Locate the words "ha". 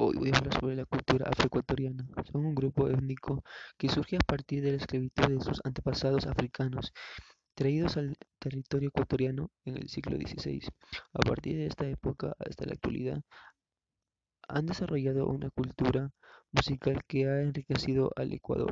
17.28-17.40